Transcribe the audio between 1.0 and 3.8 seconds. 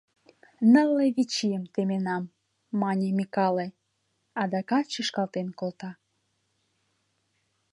вич ийым теменам,— мане Микале,